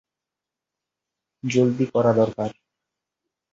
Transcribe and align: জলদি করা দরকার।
জলদি 1.43 1.85
করা 1.93 2.11
দরকার। 2.13 2.49